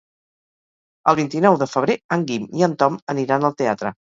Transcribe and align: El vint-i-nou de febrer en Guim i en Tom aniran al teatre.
El 1.11 1.17
vint-i-nou 1.19 1.59
de 1.65 1.69
febrer 1.75 1.99
en 2.17 2.25
Guim 2.33 2.51
i 2.63 2.67
en 2.71 2.77
Tom 2.85 2.99
aniran 3.17 3.51
al 3.53 3.59
teatre. 3.65 3.95